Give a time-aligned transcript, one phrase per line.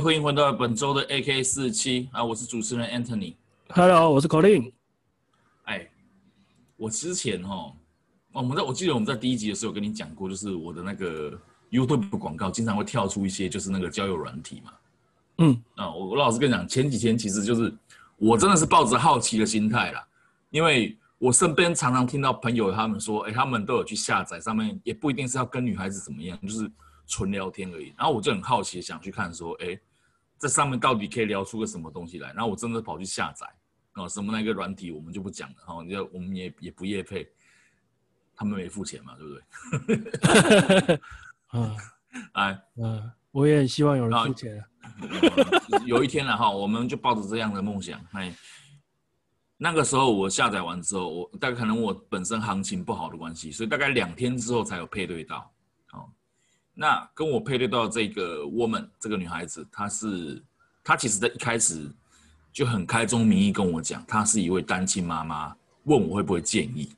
[0.00, 3.34] 欢迎回到本周的 AK 四七啊，我是主持人 Anthony。
[3.70, 4.70] Hello，我是 Colin。
[5.64, 5.88] 哎，
[6.76, 7.72] 我之前哦，
[8.32, 11.32] 我们在我记得我们在第一集的时候跟你讲过，就是我的那个
[11.70, 14.72] YouTube 广告经常会跳出一些就是那个交友软体嘛。
[15.38, 17.74] 嗯，啊，我我老实跟你讲，前几天其实就是
[18.18, 20.06] 我真的是抱着好奇的心态啦，
[20.50, 26.70] 因为我身边常常听到朋友他们说，哎，他们都有去下载，上面也不一定是要跟女孩子怎么样，就是。
[27.06, 29.78] 纯聊天而已，然后我就很好奇，想去看说，哎，
[30.38, 32.32] 这上面到底可以聊出个什么东西来？
[32.32, 33.46] 然后我真的跑去下载，
[33.94, 37.28] 哦，什么那个软体我们就不讲了，哈，就我们也也不业配，
[38.34, 39.34] 他们没付钱嘛，对不
[39.86, 41.00] 对？
[41.48, 41.76] 啊，
[42.34, 44.64] 哎，嗯，我也很希望有人付钱。
[45.84, 48.34] 有一天了哈，我们就抱着这样的梦想，哎，
[49.56, 55.52] 那个时候我下载完之后，我大概可能我本身行情不好的关系，所以大概两天之后才有配对到。
[56.78, 60.42] 那跟我配对到这个 woman 这个女孩子，她是
[60.84, 61.90] 她其实在一开始
[62.52, 66.92] 就很开宗明义跟我讲，她是一位单亲妈妈，问我会不会建议。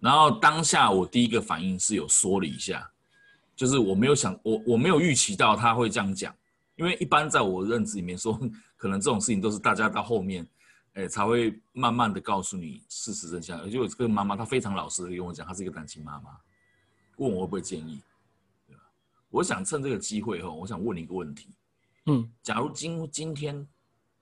[0.00, 2.90] 然后当下我第一个反应是有说了一下，
[3.54, 6.34] 就是我没有想我我没有预期到她会这样讲，
[6.74, 8.36] 因为一般在我认知里面说，
[8.76, 10.44] 可能这种事情都是大家到后面，
[10.94, 13.60] 哎才会慢慢的告诉你事实真相。
[13.60, 16.30] 而且我这个妈妈她非常老实的跟我讲，她是一个单亲妈妈，
[17.18, 18.00] 问我会不会建议。
[19.30, 21.54] 我想趁这个机会哈，我想问你一个问题，
[22.06, 23.66] 嗯，假如今今天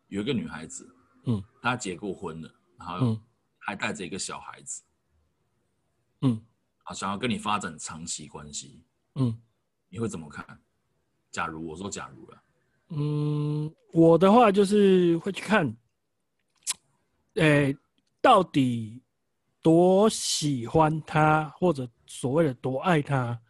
[0.09, 0.93] 有一个女孩子，
[1.25, 3.17] 嗯，她结过婚了，然后
[3.59, 4.83] 还带着一个小孩子，
[6.23, 6.45] 嗯，
[6.85, 8.85] 啊，想要跟你发展长期关系，
[9.15, 9.41] 嗯，
[9.89, 10.61] 你会怎么看？
[11.31, 12.43] 假如我说假如了，
[12.89, 15.67] 嗯，我的话就是会去看，
[17.35, 17.79] 诶、欸，
[18.21, 19.03] 到底
[19.63, 23.41] 多喜欢他，或者所谓的多爱他。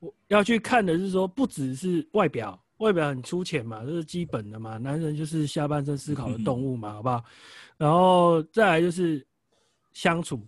[0.00, 4.78] 我要去看的是说，不只是外表，外表很粗浅嘛，这是基本的嘛。
[4.78, 7.24] 男人就是下半身思考的动物嘛，好不好？
[7.76, 9.26] 然后再来就是
[9.92, 10.46] 相处，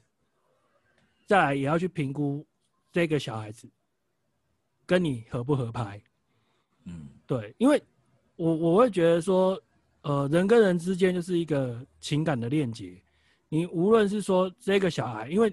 [1.26, 2.46] 再来也要去评估
[2.92, 3.68] 这个小孩子
[4.86, 6.00] 跟你合不合拍。
[6.84, 7.82] 嗯，对，因为
[8.36, 9.60] 我我会觉得说，
[10.02, 12.96] 呃，人跟人之间就是一个情感的链接。
[13.48, 15.52] 你无论是说这个小孩，因为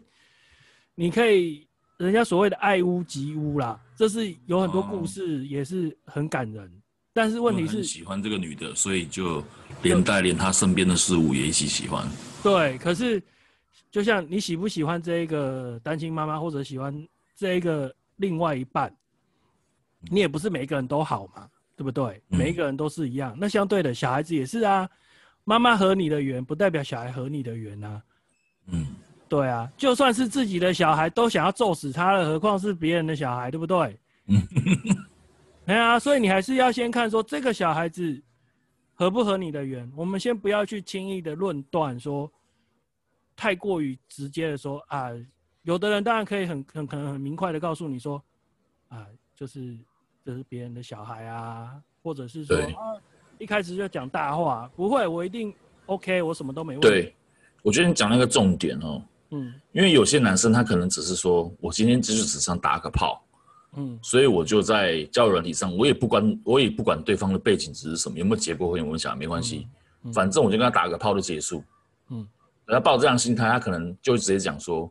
[0.94, 1.67] 你可以。
[1.98, 6.64] 人家所谓的爱屋及乌啦，这是有很多故事，也是很感人。
[6.66, 6.82] 哦、
[7.12, 9.44] 但是问题是，喜欢这个女的，所以就
[9.82, 12.08] 连带连她身边的事物也一起喜欢。
[12.44, 13.22] 对，可是
[13.90, 18.96] 就像你喜不喜欢这一个单亲妈妈，或者喜欢这一个另外一半，
[20.12, 22.22] 你也不是每一个人都好嘛，对不对？
[22.30, 23.36] 嗯、每一个人都是一样。
[23.40, 24.88] 那相对的小孩子也是啊，
[25.46, 28.04] 妈妈和你的缘，不代表小孩和你的缘啊。
[28.68, 28.86] 嗯。
[29.30, 34.00] 对啊，就算是自己的小孩都想要揍死他了，何况是别人的小孩，对不对？
[34.28, 34.42] 嗯，
[35.66, 38.22] 对啊，所以你还是要先看说这个小孩子
[38.94, 39.90] 合不合你的缘。
[39.96, 42.32] 我们先不要去轻易的论断，说
[43.36, 45.10] 太过于直接的说啊，
[45.64, 48.22] 有的人当然可以很很可能很明快的告诉你说
[48.88, 49.06] 啊，
[49.36, 49.78] 就是
[50.24, 51.72] 这是别人的小孩啊，
[52.02, 52.96] 或者是说啊，
[53.40, 55.54] 一开始就讲大话，不会，我一定
[55.86, 56.88] OK，我什么都没问题。
[56.88, 57.16] 对，
[57.64, 59.02] 我觉得你讲那个重点哦。
[59.32, 63.22] 嗯，因为有些男生他可能只是说，我今天就是只想打个炮，
[63.76, 69.68] 嗯，所以我就在交友软体上，我也不管，我也不管对方的背景值是什么，有没有结过婚，有没有小孩，没关系，
[70.04, 71.62] 嗯嗯、反正我就跟他打个炮就结束，
[72.10, 72.26] 嗯，
[72.68, 74.90] 他抱这样心态，他可能就直接讲说，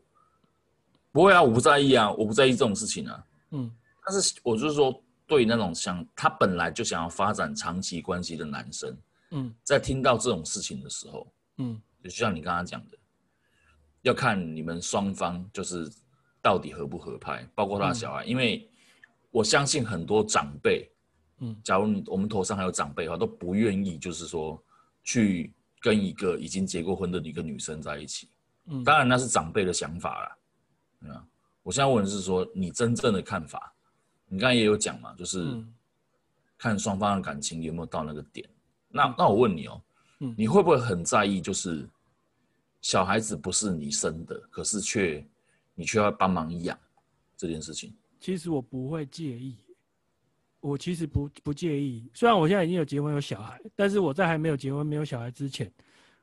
[1.13, 3.71] 不会啊，我不在意啊，我不在意这种事情啊，嗯，
[4.05, 8.95] 但是我就是说，对那种想他本来就想要发展长期关系的男生，
[9.31, 11.27] 嗯，在听到这种事情的时候，
[11.57, 12.96] 嗯，就像你刚刚讲的。
[14.07, 15.91] 要看你们双方就是
[16.41, 18.71] 到底合不合拍，包括他的小孩，嗯、因为
[19.33, 20.89] 我相信很多长辈，
[21.41, 24.63] 嗯，假如我们头上还有长辈的话，都不愿意就是说
[25.03, 28.29] 去跟一个已经结过婚的一个女生在一起，
[28.67, 30.37] 嗯，当然那是长辈的想法啦，
[31.01, 31.23] 嗯，
[31.65, 33.75] 我现在问的是说你真正的看法，
[34.29, 35.65] 你刚才也有讲嘛，就是
[36.57, 38.49] 看双方的感情有没有到那个点，
[38.89, 39.83] 那那我问你哦，
[40.21, 41.89] 嗯，你会不会很在意就是？
[42.87, 45.27] 小孩子不是你生的，可是却
[45.75, 46.79] 你却要帮忙养
[47.37, 47.93] 这件事情。
[48.21, 49.57] 其实我不会介意，
[50.61, 52.09] 我其实不不介意。
[52.15, 55.69] 虽然我现在已经有结婚有小孩，但是我在还没有结婚没有小孩之前，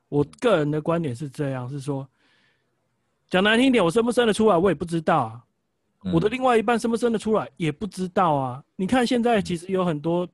[0.08, 2.08] 我个人的观点是这样：是说，
[3.28, 5.44] 讲难听点，我生不生得出来我也不知道啊。
[6.14, 8.64] 我的另外一半生不生得出来也不知道啊。
[8.74, 10.26] 你看现在其实有很多，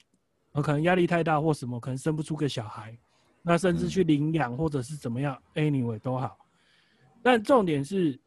[0.53, 2.97] 可能压力太大或什么，可能生不出个小孩。
[3.43, 6.39] 那甚至去领养或者是怎么样，anyway 都好。
[7.23, 8.19] 但重点是，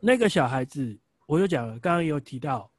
[0.00, 2.70] 那个小孩子，我就讲了，刚刚也有提到，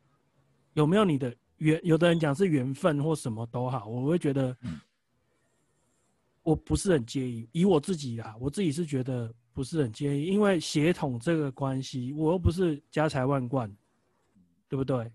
[0.73, 4.55] 有没有你的缘，有的人讲是缘分或什么都好，我会觉得，
[6.43, 7.47] 我不是很介意。
[7.51, 13.69] 以我自己啊，我自己是觉得不是很介意，因为血统这个关系，我又不是家财万贯，
[14.67, 15.11] 对不对？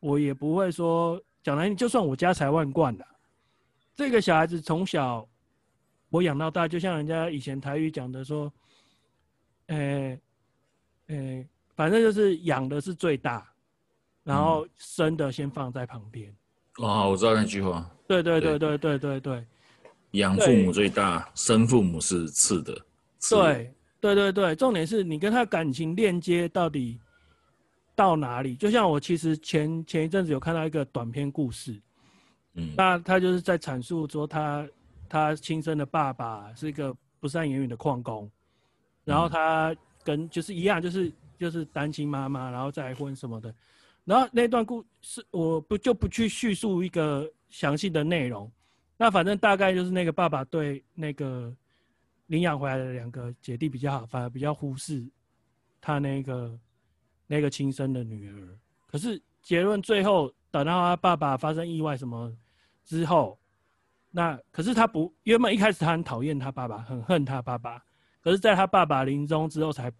[0.00, 3.06] 我也不会说讲来，就算我家财万贯了，
[3.94, 5.28] 这个小孩子从小
[6.16, 8.52] 我养到大，就像人家以前台语讲的说，
[9.66, 10.20] 诶、欸、
[11.08, 13.46] 诶、欸，反正就是养的是最大。
[14.24, 16.34] 然后生的先放在旁边。
[16.78, 17.88] 哦，我知道那句话。
[18.08, 19.46] 对对对对对对对。
[20.12, 22.72] 养父母最大，生父母是次的。
[23.30, 26.98] 对对对对，重点是你跟他感情链接到底
[27.94, 28.56] 到哪里？
[28.56, 31.80] 就像我其实前前一阵子有看到一个短篇故事，
[32.54, 34.66] 嗯，那他就是在阐述说他
[35.08, 38.30] 他亲生的爸爸是一个不善言语的矿工，
[39.04, 39.74] 然后他
[40.04, 43.54] 跟就是一样，就是就是单亲妈妈，然后再婚什么的。
[44.04, 48.50] 然后那段故事我不就不去叙述一个详细的内容，
[48.96, 51.52] 那反正大概就是那个爸爸对那个
[52.26, 55.04] 领养回来的两个姐弟比较好，反而比较忽视
[55.80, 56.58] 他那个
[57.26, 58.58] 那个亲生的女儿。
[58.86, 62.32] 可是结论最后等到他爸爸发生意外什么
[62.84, 63.36] 之后，
[64.16, 67.84] 那可是他不原本一开始他很讨厌他爸爸，很恨他爸爸，
[68.22, 69.92] 可是在他爸爸临终之后才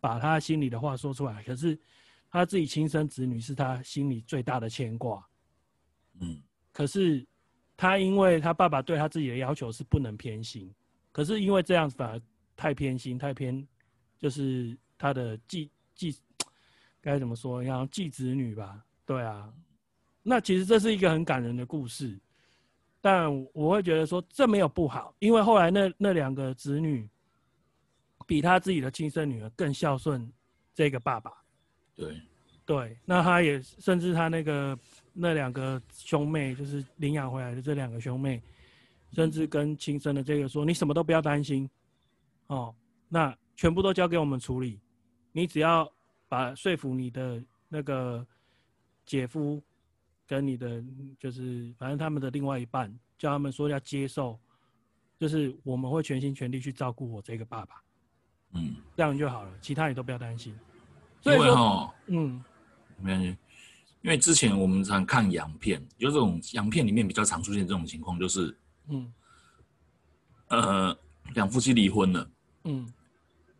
[0.00, 1.40] 把他心里的话说出来。
[1.44, 1.78] 可是。
[2.30, 5.24] 他自己亲生子女是他心里最大的牵挂，
[6.18, 6.42] 嗯，
[6.72, 7.24] 可是
[7.76, 10.68] 他因为他爸爸对他自己的要求是不能偏心，
[11.12, 12.20] 可是因为这样子反而
[12.56, 13.64] 太偏心，太偏，
[14.18, 16.18] 就是他的继继
[17.00, 18.84] 该怎么说，要继子女吧？
[19.06, 19.54] 对啊，
[20.20, 22.20] 那其实这是一个很感人的故事，
[23.04, 27.06] 但我会觉得说这没有不好，因为后来那那两个子女
[28.26, 30.26] 比他自己的亲生女儿更孝顺
[30.74, 31.30] 这个爸爸。
[31.94, 32.18] 对，
[32.64, 34.78] 对，那他也甚至他那个
[35.12, 38.42] 那两个兄妹，就是领养回来的这两个兄妹，
[39.12, 41.68] 甚至跟亲生的这个说：“你什么都不要担心，
[42.46, 42.74] 哦，
[43.06, 44.80] 那全部都交给我们处理，
[45.30, 45.86] 你只要
[46.26, 48.26] 把说服你的那个
[49.04, 49.62] 姐夫
[50.26, 50.82] 跟你的
[51.18, 54.38] 就是反正他们的另外一半，叫他们说要接受，
[55.18, 57.82] 就是我们会全心全力去照顾我这个爸爸，
[58.52, 60.54] 嗯，这样就好了，其他你都不要担心。”
[61.24, 62.44] 因为哈，嗯，
[62.98, 63.28] 没关系，
[64.02, 68.54] 因为之前我们常看洋片，有这种洋片里面比较常出现这种情况，就是，
[68.88, 69.10] 嗯，
[70.48, 70.98] 呃，
[71.32, 72.30] 两夫妻离婚了，
[72.64, 72.92] 嗯，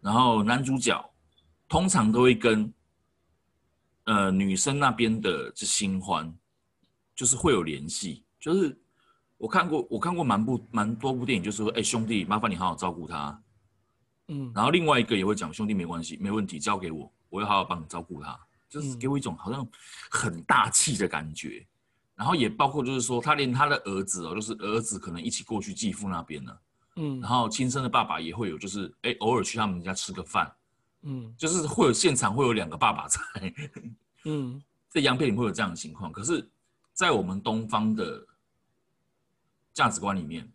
[0.02, 1.02] 然后男主角
[1.66, 2.70] 通常都会跟，
[4.04, 6.30] 呃，女生那边的这新欢，
[7.14, 8.76] 就是会有联系，就是
[9.36, 13.42] 我看过我看过蛮部蛮多部电影，就是说，哎，兄弟，麻烦你好好照顾他，
[14.28, 17.12] 嗯，然后另外一个也会讲，兄弟没关系，没问题，交给我。
[17.30, 18.38] 我会好好帮你照顾他，
[18.68, 19.66] 就是给我一种好像
[20.08, 21.66] 很大气的感觉。
[21.66, 21.66] 嗯、
[22.14, 26.60] 然后也包括就是说，他连他的儿子哦，就是儿子可能一起过去继父那边了。
[26.94, 30.54] 嗯，然后亲生的爸爸也会有，就是哎、欸，偶尔去他们家吃个饭。
[31.02, 33.20] 嗯，就是会有现场会有两个爸爸在。
[34.26, 36.12] 嗯， 在洋片里会有这样的情况。
[36.12, 36.48] 可是，
[36.94, 38.26] 在我们东方的
[39.74, 40.50] 价值观里面，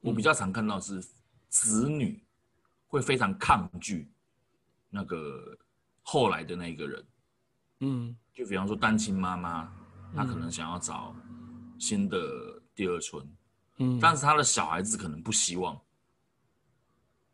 [0.00, 1.02] 我比较常看到是
[1.48, 2.22] 子女
[2.86, 4.12] 会非常抗拒
[4.90, 5.56] 那个。
[6.06, 7.04] 后来的那个人，
[7.80, 9.72] 嗯，就比方说单亲妈妈，
[10.14, 11.16] 她可能想要找
[11.78, 12.18] 新的
[12.74, 13.26] 第二春，
[13.78, 15.80] 嗯，但是她的小孩子可能不希望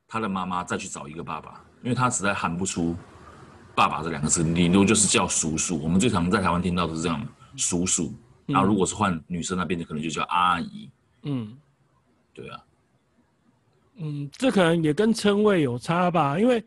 [0.07, 2.97] 他的妈妈再去找一个爸爸，因为他实在喊不出
[3.75, 5.77] 爸爸这两个字，顶多就是叫叔叔。
[5.83, 8.15] 我们最常在台湾听到的是这样，叔叔。
[8.51, 10.91] 然后如果是换女生那边的，可能就叫阿姨。
[11.23, 11.57] 嗯，
[12.35, 12.65] 对啊，
[13.97, 16.65] 嗯，这可能也跟称谓有差吧，因为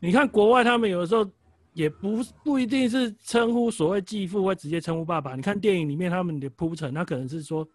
[0.00, 1.28] 你看国外他们有的时候。
[1.74, 5.36] 也不不一定是称呼所谓继父，会直接称呼爸爸。
[5.36, 7.68] 你看电影里面他们的铺陈，他可能是说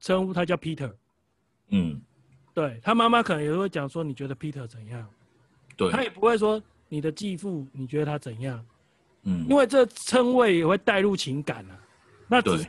[0.00, 0.92] 称呼他叫 Peter，
[1.68, 2.00] 嗯，
[2.52, 5.08] 对，他妈妈可能也会讲说，你觉得 Peter 怎样？
[5.76, 8.66] 对，他也不会说你的继父你觉得他怎样，
[9.22, 11.78] 嗯，因为这称谓也会带入情感啊。
[12.26, 12.66] 那只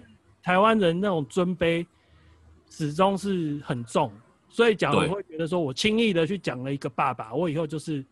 [0.50, 1.86] 台湾人那种尊卑
[2.72, 4.12] 始终是很重，
[4.50, 8.04] 所以讲我会觉得说我轻易的去讲了一个爸爸，我以后就是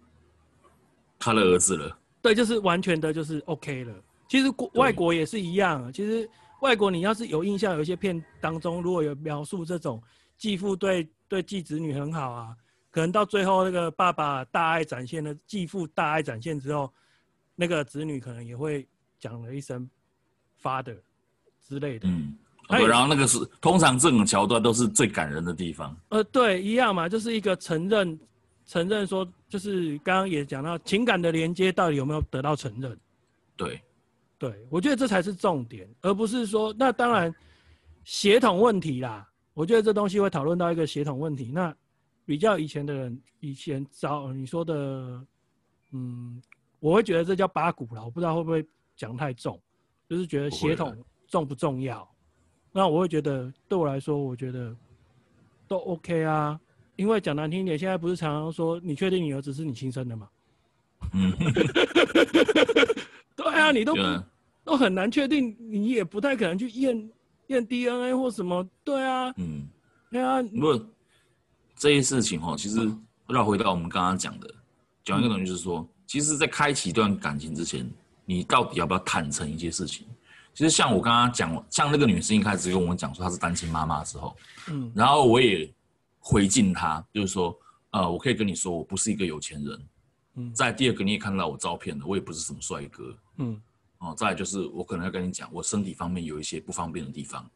[1.18, 1.98] 他的儿子了。
[2.22, 3.96] 对，就是完全的，就是 OK 了。
[4.28, 5.92] 其实国外国也是一样。
[5.92, 6.30] 其实
[6.62, 10.00] 外国，你要是有印象，有一些片当中，如果有描述这种
[10.38, 12.56] 继父对对继子女很好啊，
[12.92, 16.94] 可能到最后那个爸爸大爱展现了，继父大爱展现之后，
[17.56, 18.88] 那个子女可能也会
[19.20, 19.90] 讲了一声
[20.62, 20.98] “father”
[21.68, 22.08] 之类的。
[22.08, 22.36] 嗯，
[22.70, 22.88] 对。
[22.88, 25.96] 然后那个是通常这种桥段都是最感人的地方。
[26.10, 28.20] 呃，对，一样嘛，就是一个承认。
[28.70, 33.00] 承认说，就是刚刚也讲到情感的连接到底有没有得到承认？
[33.56, 33.82] 对，
[34.38, 37.34] 对，我觉得这才是重点，而不是说那当然
[38.04, 39.26] 协同问题啦。
[39.54, 41.50] 我觉得这东西会讨论到一个协同问题。
[41.50, 41.74] 那
[42.26, 45.26] 比较以前的人，以前早你说的，
[45.94, 46.42] 嗯，
[46.82, 48.04] 我会觉得这叫八股啦。
[48.04, 49.58] 我不知道会不会讲太重，
[50.10, 50.94] 就是觉得血统
[51.28, 52.08] 重不重要？
[52.72, 54.76] 那我会觉得对我来说，我觉得
[55.68, 56.60] 都 OK 啊。
[56.96, 60.28] 因为讲难听一点，现在不是常常说你确定你儿子是你亲生的吗？
[61.14, 61.32] 嗯，
[63.36, 63.94] 对啊，你都
[64.64, 67.10] 都很难确定，你也不太可能去验。
[67.48, 68.68] 验 DNA 或什么？
[68.84, 69.66] 对啊，嗯，
[70.12, 70.44] 对啊。
[70.44, 70.86] 不过
[71.78, 72.78] 这些事情哦，其实
[73.30, 74.54] 绕回到我们刚刚讲的，
[75.06, 77.90] 讲一个东西就是说，嗯、其实，在开启一段感情之前，
[78.26, 80.06] 你到底要不要坦诚一些事情？
[80.58, 84.36] 其实像我刚刚讲，像那个女生一开始跟我讲说她是单亲妈妈之后，
[84.72, 85.72] 嗯，然后我也
[86.18, 87.56] 回敬她，就是说，
[87.92, 89.88] 呃，我可以跟你说，我不是一个有钱人，
[90.34, 93.62] 嗯，在第二个你也看到我照片了，我也不是什么帅哥，嗯。
[94.00, 97.48] 哦，再来就是我可能要跟你讲，我身体方面有一些不方便的地方，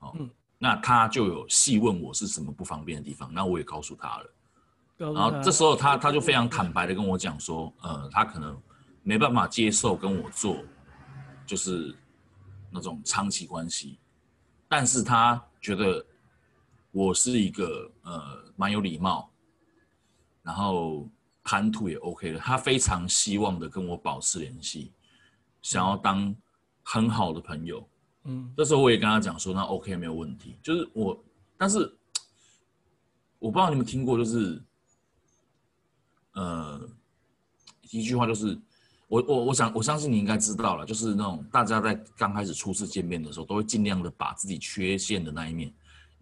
[0.00, 4.30] 哦，嗯、那她就有细问我是什么不方便的地方，那我也告诉她了，
[4.96, 8.60] 然后这时候她她就非常坦白的跟我讲说，呃，她可能
[9.04, 10.58] 没办法接受跟我做，
[11.46, 11.92] 就是
[12.74, 14.00] 那种长期关系，
[14.68, 16.04] 但是他觉得
[16.90, 19.30] 我是一个呃蛮有礼貌，
[20.42, 21.08] 然后
[21.44, 24.92] 谈吐也 OK 的，他非常希望的跟我保持联系。
[25.62, 26.34] 想要当
[26.82, 27.88] 很好的朋友，
[28.24, 30.58] 嗯，这时候我也跟他讲说，那 OK 没有问题。
[30.60, 31.24] 就是我，
[31.56, 31.78] 但是
[33.38, 34.60] 我不知道你们听过，就是
[36.32, 36.90] 呃
[37.90, 38.60] 一句话，就是
[39.14, 45.72] 我我我想我相信你应该知道了，就是那种大家在刚开始初次见面的时候，都会尽量的把自己缺陷的那一面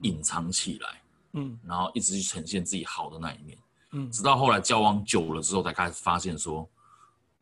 [0.02, 3.58] 隐藏起来，嗯，然后一直去呈现自己好的那一面，
[3.92, 6.68] 嗯，直到后来交往久了之后，才开始发现说。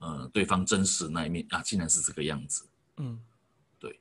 [0.03, 2.67] 呃，对方真实的那一面啊，竟然是这个样子。
[2.97, 3.21] 嗯，
[3.79, 4.01] 对，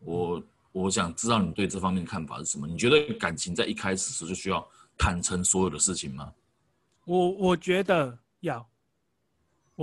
[0.00, 2.66] 我我想知道你对这方面的看法是什么？
[2.66, 4.62] 你觉得感情在一开始时就需要
[4.98, 6.30] 坦诚所有的事情吗？
[7.06, 8.68] 我我觉得要，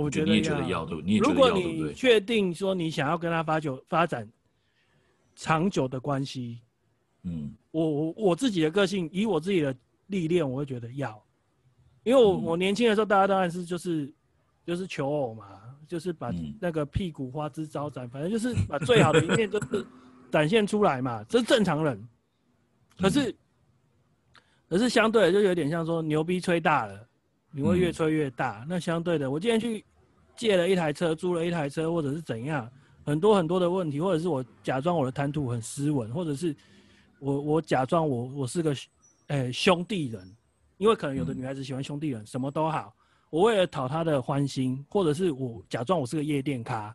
[0.02, 1.06] 我觉得你也觉得要，对不对？
[1.06, 1.74] 你也觉得要，对不对？
[1.74, 4.28] 如果你确定说你想要跟他发久发展
[5.34, 6.60] 长久的关系，
[7.22, 9.74] 嗯，我我我自己的个性，以我自己的
[10.06, 11.20] 历练，我会觉得要，
[12.04, 14.12] 因为我、嗯、我年轻的时候，大家当然是就是。
[14.66, 15.46] 就是求偶嘛，
[15.86, 19.86] 就是把那个屁股花枝招展，反正就是把最好的一面就是
[20.28, 22.08] 展现出来嘛，这是正常人。
[22.98, 23.32] 可是，
[24.68, 27.08] 可是相对的就有点像说牛逼吹大了，
[27.56, 28.66] 你会越吹越大。
[28.68, 29.82] 那相对的，我今天去
[30.36, 32.70] 借了一台车，租了一台车，或者是怎样，
[33.02, 36.54] 很多很多的问题，或者是我假装我的谈吐很斯文，或者是
[37.18, 38.74] 我我假装我我是个
[39.28, 40.36] 诶、欸、兄弟人，
[40.76, 42.94] 因为可能有的女孩子喜欢兄弟人，什么都好。
[43.30, 46.94] 我为了讨她的欢心，或者是我假装我是个夜店咖，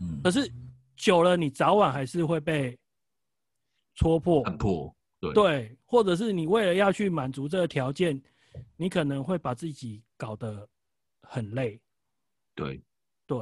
[0.00, 0.50] 嗯，可是
[0.96, 2.76] 久了，你早晚还是会被
[3.94, 8.20] 戳破，看破，对，对，或者是你为了要去满足这个条件，
[8.76, 10.68] 你可能会把自己搞得
[11.22, 11.80] 很累，
[12.54, 12.80] 对，
[13.26, 13.38] 对，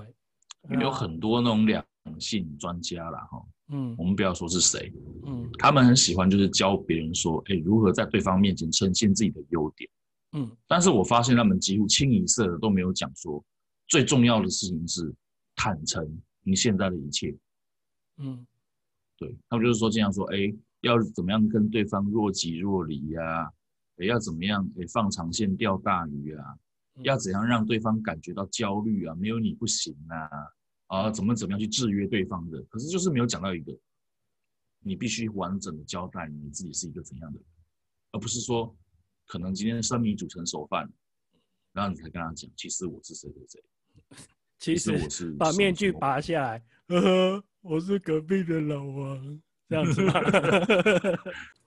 [0.70, 1.84] 因为有很多那种两
[2.18, 4.92] 性专家啦，哈，嗯，我们不要说是谁，
[5.26, 9.90] 嗯，他们很喜欢就是教别人说，哎，如何在对方面前呈现自己的优点。
[10.32, 13.44] 嗯，但是我发现他们几乎清一色的都没有讲说，
[13.88, 15.14] 最重要的事情是
[15.54, 17.36] 坦诚你现在的一切。
[18.16, 18.46] 嗯，
[19.18, 23.44] 对，他们就是说这样说，哎，要怎么样跟对方若即若离呀？
[23.44, 23.50] 哎，
[24.04, 26.44] 要怎么样哎放长线钓大鱼啊？
[27.02, 29.14] 要怎样让对方感觉到焦虑啊？
[29.14, 30.28] 没有你不行啊？
[30.88, 32.62] 啊，怎么怎么样去制约对方的？
[32.64, 33.72] 可是就是没有讲到一个，
[34.80, 37.46] 你必须完整的交代你自己是一个怎样的人，
[38.12, 38.76] 而不是说。
[39.24, 40.86] 可能今天生米煮成熟饭，
[41.72, 43.64] 然后你才跟他讲，其实我是谁谁谁。
[44.58, 49.40] 其实我是把面具拔下来， 呵呵，我是隔壁的老王，
[49.70, 50.12] 这样子吗？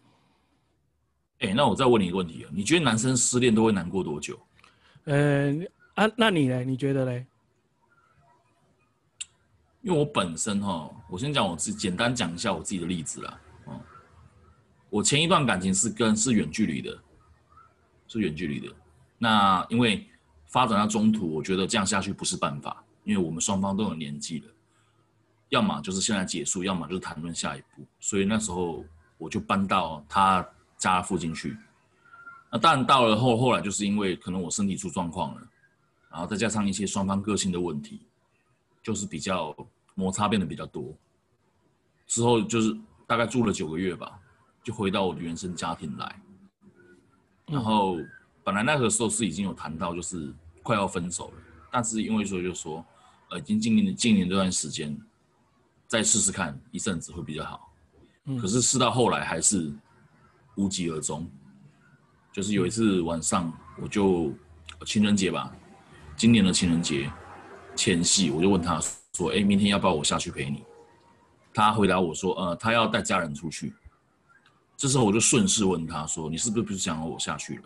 [1.39, 4.39] 哎、欸，那我再问你一个问题啊，你觉得男生失恋都会难过多久？
[5.05, 6.63] 嗯、呃，啊，那你呢？
[6.63, 7.25] 你觉得嘞？
[9.81, 13.39] 因为我本身哈，我先讲我自己，简单讲一下我自己的例子啦。
[13.65, 13.79] 哦，
[14.89, 16.97] 我前一段感情是跟是远距离的。
[18.07, 18.71] 是远距离的，
[19.17, 20.07] 那因为
[20.45, 24.45] 发展到中途，我觉得这样下去不是办法，因为我们双方都有年纪了，
[25.49, 27.83] 要么就是现在结束，要么就是谈论下一步。
[27.99, 28.85] 所以那时候
[29.17, 30.47] 我就搬到他
[30.77, 31.57] 家附近去。
[32.51, 35.41] 那当然到了后后来，就是因为可能我身体出状况了，
[36.09, 38.01] 然后再加上一些双方个性的问题，
[38.81, 39.55] 就是比较
[39.93, 40.93] 摩擦变得比较多。
[42.07, 42.77] 之后就是
[43.07, 44.19] 大概住了九个月吧，
[44.63, 46.21] 就回到我的原生家庭来。
[47.47, 47.97] 然后
[48.43, 51.33] 本来那个时候是已经有谈到，就是快要分手了，
[51.71, 52.85] 但是因为说就是说，
[53.29, 54.97] 呃，已经经历了经历这段时间，
[55.87, 57.73] 再试试看一阵子会比较好。
[58.25, 59.73] 嗯，可是试到后来还是
[60.55, 61.29] 无疾而终。
[62.31, 64.33] 就是有一次晚上，我就
[64.85, 65.55] 情人节吧，
[66.17, 67.11] 今年的情人节
[67.75, 68.79] 前夕，我就问他
[69.13, 70.63] 说：“哎，明天要不要我下去陪你？”
[71.53, 73.73] 他回答我说：“呃，他要带家人出去。”
[74.75, 77.63] 这时候我就顺势问他说：“你是不是不是想要我下去了？”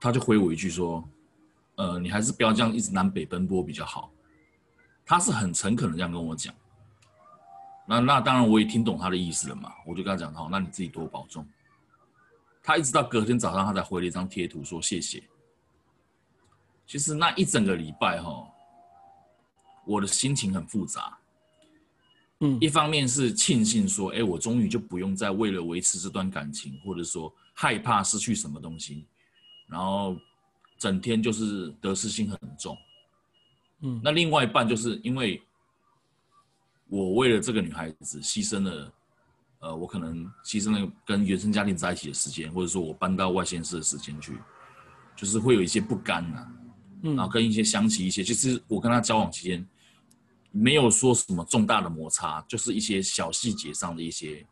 [0.00, 1.02] 他就回我一句说
[1.74, 4.12] ：“呃，你还是不要这样一直南北奔波比较好。”
[5.04, 6.54] 他是很诚恳的这样跟我讲。
[7.86, 11.46] 那那当然我也听懂他的意思了嘛，我就跟他讲：“好，那你自己多保重。”
[12.62, 15.22] 他一直到隔天早上，他才回了一张贴图说谢谢。
[16.86, 18.48] 其实那一整个礼拜哈，
[19.84, 21.18] 我的心情很复杂。
[22.40, 29.06] 嗯，一方面是庆幸说，哎，我终于就不用再为了维持这段感情，或者说害怕失去什么东西，
[29.66, 30.16] 然后
[30.78, 32.76] 整天就是得失心很重。
[33.80, 35.42] 嗯，那另外一半就是因为
[36.92, 38.92] 我为了这个女孩子牺牲了。
[39.64, 44.36] 呃，我可能牺牲了跟原生家庭在一起的时间，或者说我搬到外县市的时间去，
[45.14, 46.52] 就是会有一些不甘呐、啊，
[47.04, 49.64] 嗯，然后跟一些想起一些，其实我跟她交往期间
[50.50, 54.44] 没有说什么重大的摩擦，就是一些小细节上的一些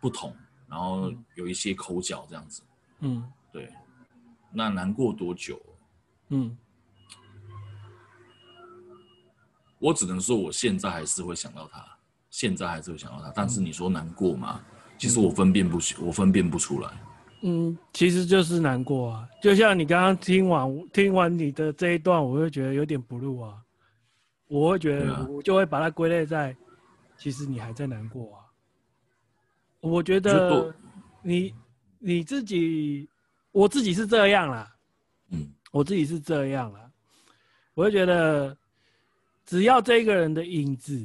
[0.00, 0.36] 不同，
[0.66, 2.62] 然后有一些口角这样子，
[2.98, 3.72] 嗯，对，
[4.52, 5.62] 那难过多久？
[6.30, 6.58] 嗯，
[9.78, 11.84] 我只能说我现在还是会想到他。
[12.30, 14.60] 现在还是会想到他，但是你说难过吗？
[14.62, 16.90] 嗯、其实我分辨不，我分辨不出来。
[17.42, 19.28] 嗯，其实就是难过啊。
[19.40, 23.62] 就像你刚刚听完听完你的这一段，我会觉得有点 blue 啊。
[24.46, 26.56] 我会觉得，我就会把它归类在，
[27.16, 28.44] 其实你还在难过啊。
[29.80, 30.74] 我觉得
[31.22, 31.54] 你
[31.98, 33.08] 你自己，
[33.52, 34.70] 我自己是这样啦。
[35.30, 36.90] 嗯，我自己是这样啦。
[37.74, 38.56] 我会觉得，
[39.48, 41.04] 只要这个人的影子。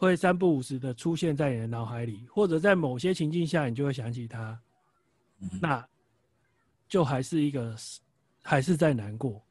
[0.00, 4.56] 会三不五时的出现在你的脑海里，或者在某些情境下，你就会想起他，
[5.60, 5.84] 那
[6.88, 7.74] 就还是一个，
[8.40, 9.42] 还是在难过，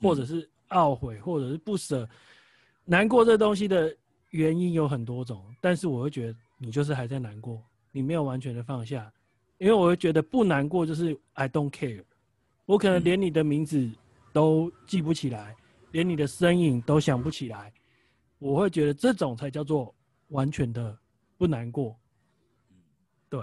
[0.00, 2.08] 或者是懊悔，或者是不舍。
[2.86, 3.94] 难过这东西的
[4.30, 9.12] 原因有很多种，但是我会觉得你就是还在难过，你没有完全的放下，
[9.58, 12.02] 因为我会觉得不难过就是 I don't care，
[12.64, 13.86] 我可能连你的名字
[14.32, 15.54] 都记不起来，
[15.90, 17.72] 连你的身影都想不起来。
[18.38, 19.94] 我会觉得这种才叫做
[20.28, 20.96] 完全的
[21.36, 21.96] 不难过，
[23.28, 23.40] 对，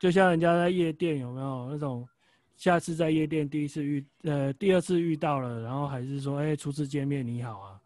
[0.00, 2.08] 就像人家在夜店有没有那种，
[2.56, 7.80] 下次在夜店第一次遇，呃，第二次遇到了，然后还是说，哎，初次见面你好啊。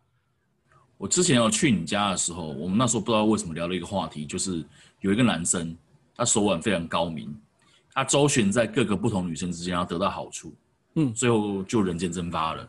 [0.96, 4.64] 我之前要去你家的时候，我们那时候不知道为什么聊了一个话题，就是
[5.00, 5.76] 有一个男生，
[6.16, 7.36] 他手腕非常高明，
[7.92, 10.54] 他周旋在各个不同女生之间，要得到好处，
[10.94, 12.66] 嗯，最后就人间蒸发了。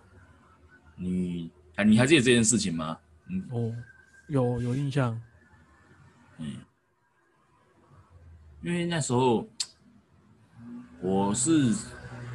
[0.96, 2.98] 你，哎，你还记得这件事情吗？
[3.28, 3.76] 嗯哦，
[4.28, 5.20] 有有印象，
[6.38, 6.58] 嗯，
[8.62, 9.48] 因为那时候
[11.02, 11.74] 我是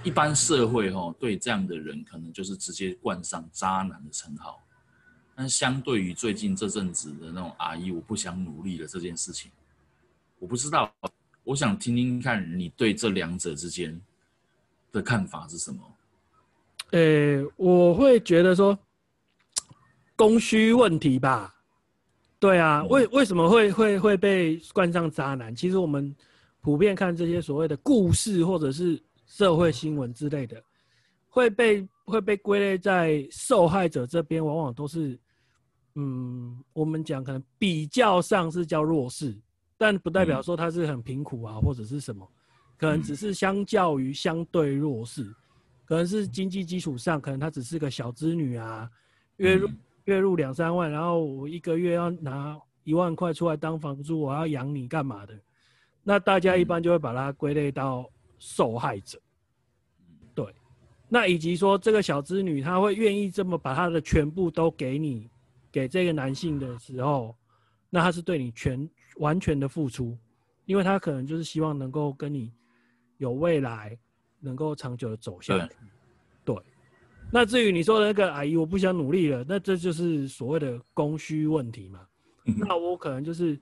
[0.03, 4.63] 一般社会哈，对这样的人可能就是直接冠上渣男的称号，
[5.35, 9.51] 但相对于最近这阵子的那种阿姨，我不想努力了这件事情，
[10.39, 10.93] 我不知道，
[11.45, 14.01] 我想听听看你对这两者之间
[14.91, 15.97] 的看法是什么？
[16.93, 18.79] 呃，我会觉得说。
[20.17, 21.55] 供需问题吧，
[22.39, 25.57] 对啊，为为什么会会会被冠上渣男？
[25.57, 26.15] 其实我们
[26.61, 30.63] 普遍看这些所谓的故事或者是社会新闻之类的，
[31.27, 35.19] 会被会被归类在受害者这边，往往都是，
[35.95, 39.35] 嗯，我们讲可能比较上是叫弱势，
[39.79, 42.31] 但不代表说他是很贫苦啊，或者是什么，
[42.77, 45.35] 可能只是相较于相对弱势，
[45.91, 48.89] 可能是经济基础上，可能她只是个小资女啊，
[49.39, 49.69] 月入。
[50.05, 55.39] 月入两三万，然后我一个月要拿一万块出来当房租，我要养你干嘛的？
[56.03, 59.21] 那大家一般就会把它归类到受害者。
[60.35, 60.53] 对，
[61.09, 65.29] 那以及说这个小资女她会愿意这么把她的全部都给你，
[65.71, 67.37] 给这个男性的时候，
[67.91, 70.17] 那她是对你全完全的付出，
[70.65, 72.51] 因为她可能就是希望能够跟你
[73.19, 73.97] 有未来，
[74.41, 75.75] 能够长久的走下去。
[76.45, 76.57] 对。
[77.33, 82.01] 那至于你说的那个阿姨，我不想努力了，那这就是所谓的供需问题嘛。
[82.45, 83.57] 那我可能就是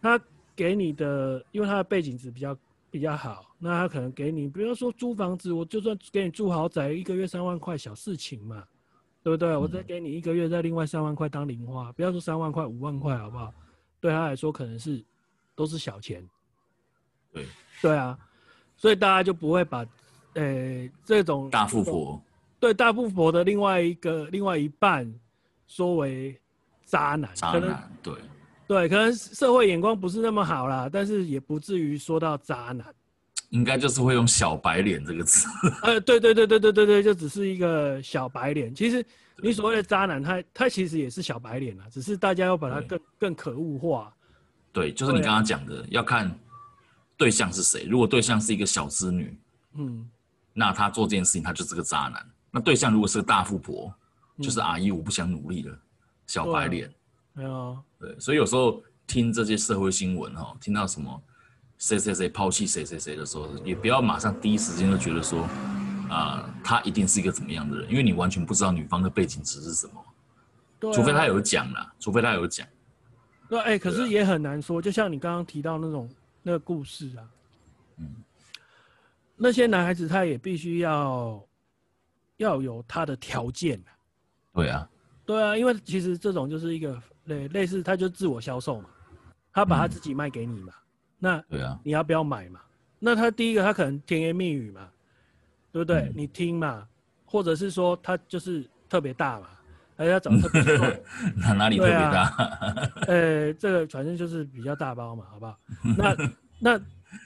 [0.00, 0.18] 他
[0.56, 2.56] 给你的，因为他的背景值比较
[2.90, 8.64] 比较好，那他可能给你，比如说租房子，我就算给你住豪宅，一个月三万块小事情嘛，
[9.22, 9.54] 对不对？
[9.54, 13.52] 我再给你一个月再另外三万块当零花，不要说三万块五万块好不好？
[14.00, 15.04] 对他来说可能是
[15.54, 16.26] 都是小钱。
[17.32, 17.46] 对
[17.82, 18.18] 对啊，
[18.78, 19.84] 所以大家就不会把
[20.32, 22.22] 呃这种大富婆。
[22.58, 25.12] 对大富婆的另外一个另外一半
[25.66, 26.34] 说为
[26.86, 28.14] 渣男，渣男，对
[28.66, 32.86] 对，可能社会眼光不是那么好啦，但是也不至于说到渣男。
[33.50, 35.48] 应该就是会用“小白脸”这个词。
[35.82, 38.74] 呃，对对对对对对对，就只是一个小白脸。
[38.74, 39.02] 其实
[39.38, 44.12] 你所谓的渣男，他他其实也是小白脸啊，只是大家要把他更更可恶化。
[44.70, 46.30] 对，就是你刚刚讲的，要看
[47.18, 47.84] 对象是谁。
[47.84, 49.38] 如果对象是一个小资女，
[49.74, 50.08] 嗯，
[50.54, 52.26] 那他做这件事情，他就是个渣男。
[52.50, 53.92] 那对象如果是个大富婆，
[54.40, 55.78] 就是阿姨，我不想努力了，
[56.26, 56.90] 小白脸。
[57.34, 57.78] 没有。
[57.98, 61.22] 对，所以有时候听这些社会新闻哈，听到什么。
[61.80, 65.42] 谁谁谁抛弃谁谁谁的时候，也不要马上第一时间就觉得说，
[66.08, 70.04] 啊、呃，他一定是一个怎么样的人，因为你完全不知道女方的背景值是什么，
[70.80, 72.66] 对啊、除非他有讲啦，除非他有讲。
[73.48, 76.10] 对，哎、欸，可是也很难说，就像你刚刚提到那种
[76.48, 77.28] 那个故事啊，
[77.98, 78.24] 嗯，
[79.36, 81.46] 那些男孩子他也必须要
[82.38, 83.78] 要有他的条件。
[84.54, 84.88] 对啊，
[85.26, 88.88] 对啊，因为其实这种就是一个类类似，他就自我销售嘛，
[89.52, 90.72] 他把他自己卖给你嘛。
[90.74, 90.82] 嗯
[91.20, 92.60] 那对啊，你要不要买嘛？
[92.98, 94.88] 那他第一个，他可能甜言蜜语嘛，
[95.70, 96.02] 对不对？
[96.02, 96.88] 嗯、你听嘛，
[97.26, 99.48] 或者是说他就是特别大嘛，
[99.98, 100.88] 还是要找特别大？
[101.34, 102.26] 哪 哪里特别大？
[103.08, 105.58] 呃、这个反正就是比较大包嘛，好不好？
[105.96, 106.16] 那
[106.60, 106.80] 那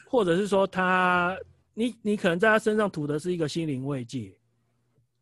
[0.08, 1.36] 或者是说他，
[1.74, 4.34] 你你可能在他身上图的是一个心灵慰藉，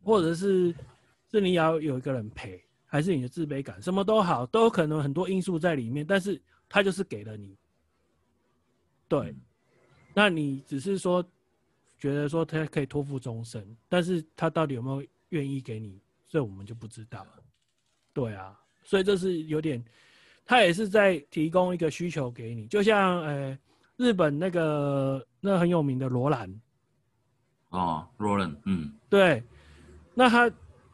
[0.04, 0.72] 或者是
[1.32, 7.56] 是你要有一个人陪，还是你的自卑感，什么都好，都有可能很多因素在里面，但是他就是给了你。
[9.08, 9.34] 对，
[10.14, 11.20] 那你只是说
[11.98, 17.42] 觉得说他可以托付终身，但是他到底有没有愿意给你，这我们就不知道了。
[18.14, 19.84] 对啊，所以这是有点，
[20.46, 23.58] 他也是在提供一个需求给你，就像呃
[23.96, 26.60] 日本那个那个很有名的罗兰。
[27.70, 29.42] 哦，罗兰，嗯，对，
[30.14, 30.50] 那他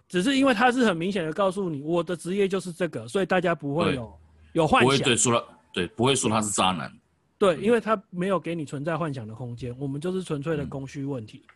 [0.09, 4.19] 只是因为他是很明显的告诉你，我的职业就是这个，所以大家不会有
[4.53, 6.91] 有幻想，不会对说了，对，不会说他是渣男。
[7.39, 11.47] 对，因为他没有给你存在幻想的空间，我们就是纯粹的供需问题。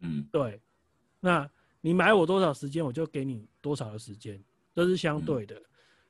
[0.00, 0.60] 嗯，对。
[1.20, 1.48] 那
[1.84, 4.42] 你买我多少时间，我就给你多少的时间，
[4.74, 5.54] 这是相对的。
[5.54, 5.64] 嗯、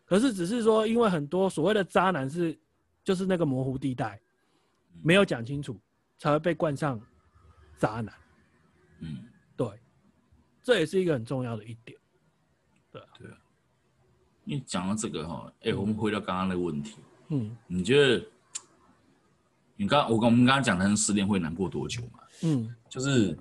[0.04, 2.56] 可是只是说，因为很多所谓的渣男是，
[3.02, 4.20] 就是那个模糊地带，
[5.02, 5.76] 没有讲清楚，
[6.16, 7.00] 才会被冠上
[7.76, 8.14] 渣男。
[9.00, 9.24] 嗯，
[9.56, 9.68] 对。
[10.62, 11.98] 这也是一个很重要的一点。
[12.92, 13.08] 对啊。
[13.18, 13.37] 对啊。
[14.44, 16.98] 你讲到这个哈，哎、欸，我们回到刚刚那个问题。
[17.30, 18.24] 嗯，你觉得？
[19.74, 22.20] 你刚我跟我们刚刚讲的失恋会难过多久嘛？
[22.44, 23.37] 嗯，就是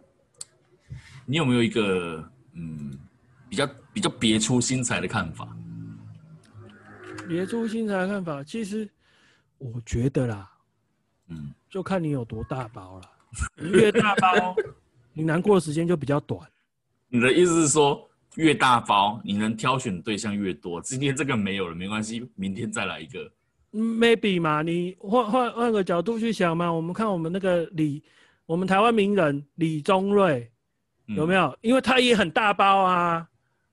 [1.26, 2.92] 你有没有一个嗯
[3.50, 5.48] 比较比较别出心裁的看法？
[7.28, 8.90] 别出心裁的看法，其实
[9.58, 10.52] 我觉得啦，
[11.30, 13.10] 嗯，就看你有多大包了。
[13.72, 14.56] 越大包，
[15.14, 16.40] 你难过的时间就比较短。
[17.08, 20.82] 你的意思是说，越大包，你能挑选的对象越多？
[20.82, 23.32] 今天这个没有了，没关系，明天再来一个。
[23.72, 26.72] maybe 嘛，你换换换个角度去想嘛。
[26.72, 28.04] 我们看我们那个李，
[28.46, 30.52] 我们台湾名人李宗瑞，
[31.08, 31.48] 有没有？
[31.48, 33.28] 嗯、因为他也很大包啊，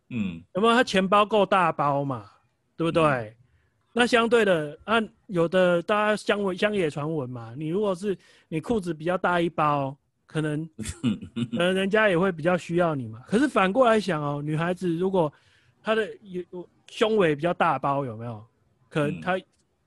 [0.09, 0.75] 嗯，有没有？
[0.75, 2.31] 他钱包够大包嘛，
[2.77, 3.03] 对不对？
[3.03, 3.37] 嗯、
[3.93, 8.17] 那相对的，啊，有的大家乡闻乡野传闻嘛，你如果是
[8.49, 10.69] 你裤子比较大一包，可能
[11.51, 13.21] 可能人家也会比较需要你嘛。
[13.27, 15.33] 可是反过来想哦，女孩子如果
[15.83, 18.45] 她的有胸围比较大包，有没有？
[18.89, 19.37] 可能她。
[19.37, 19.43] 嗯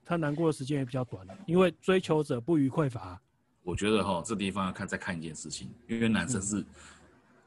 [0.06, 3.17] 他难过的时间也比较短，因为追求者不虞匮乏。
[3.63, 6.62] 我觉得哈，这地方要看再看一件事情，因为男生是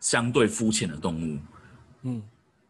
[0.01, 1.39] 相对肤浅的动物。
[2.03, 2.23] 嗯，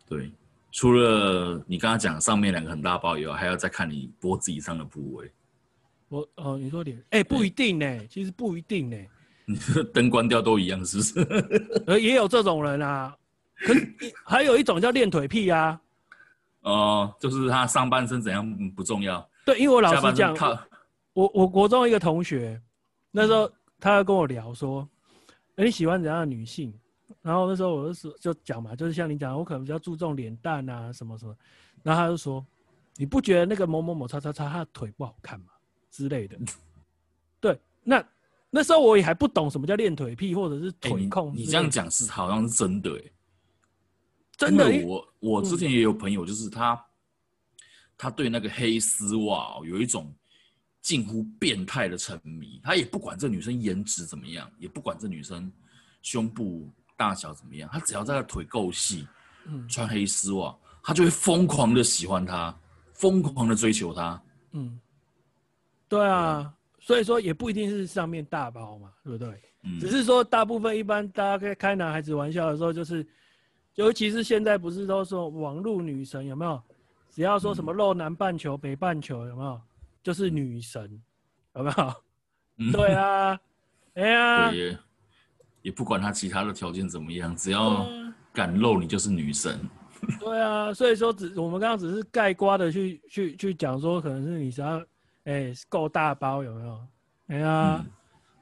[0.08, 0.30] 对。
[0.72, 5.32] 除了你刚刚讲上面两个很大包以外，还要再看你脖子以上的部位。
[6.08, 6.98] 我哦，你说脸？
[7.10, 8.96] 哎、欸，不一定呢，对其实不一定呢。
[9.46, 11.82] 你说灯关掉都一样，是不是？
[11.86, 13.16] 呃，也有这种人啊。
[13.54, 13.72] 可
[14.22, 15.80] 还有一种叫练腿癖啊。
[16.60, 19.26] 哦、呃，就是他上半身怎样不重要。
[19.46, 20.36] 对，因为我老实讲，
[21.14, 22.60] 我我国中一个同学，
[23.10, 24.86] 那时候他跟我聊说，
[25.56, 26.70] 你喜欢怎样的女性？
[27.26, 31.36] 然后那时候我就说就讲嘛，就是像你讲，我可能比较注重脸蛋啊，什么什么。
[31.82, 32.46] 然后他就说，
[32.94, 35.46] 你不觉得那个某某某叉叉叉他的腿不好看吗？
[35.90, 36.38] 之类的。
[37.40, 38.04] 对，那
[38.48, 41.42] 那时候我也还不懂什么叫练腿癖或者是腿控、欸你。
[41.42, 43.12] 你这样讲是好像是真的哎、欸，
[44.36, 44.86] 真的。
[44.86, 46.80] 我我之前也有朋友，就是他。
[47.98, 50.14] 他对那个黑丝袜有一种
[50.82, 55.50] 近乎变态的沉迷，他也不管这女生颜值怎么样，也不管这女生
[56.02, 59.06] 胸部大小怎么样，他只要在他腿够细，
[59.44, 62.54] 嗯，穿黑丝袜，他就会疯狂的喜欢他，
[62.94, 64.20] 疯狂的追求他。
[64.52, 64.80] 嗯，
[65.88, 69.40] 对啊，所以说也不一定是上面大包嘛，对不对？
[69.62, 73.06] 嗯，只是说大部分一般大家可以开男孩子玩笑的时候，就是
[73.74, 76.62] 尤其是现在不是都说网络女神有没有？
[77.10, 79.60] 只要说什么露南半球、北半球有没有？
[80.02, 81.02] 就是女神，
[81.54, 81.94] 有没有？
[82.58, 83.38] 嗯、对啊，
[83.94, 84.52] 哎呀，
[85.66, 87.84] 也也不管他其他的条件怎么样，只要
[88.32, 89.58] 敢露你就是女神。
[90.20, 94.80] 对啊，所以说只我们刚刚只是盖瓜的去去去讲说，可能是你只要
[95.24, 96.78] 哎够大包有没有？
[97.26, 97.90] 哎呀，嗯、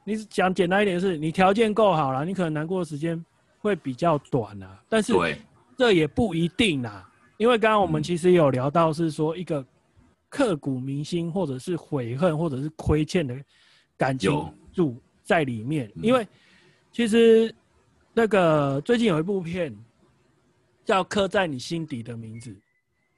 [0.04, 3.24] 你讲简单一点是，你条件够好了，你可能难过的时间
[3.58, 4.78] 会比较短啊。
[4.88, 5.14] 但是
[5.78, 9.64] 这也不一定啊，因为刚刚我们其实有聊到是说一个
[10.28, 13.34] 刻骨铭心，或者是悔恨，或者是亏欠的
[13.96, 14.30] 感情
[14.72, 15.90] 住在里面。
[16.02, 16.26] 因为
[16.94, 17.54] 其实
[18.14, 19.76] 那个最近有一部片。
[20.86, 22.54] 叫刻在你心底的名字，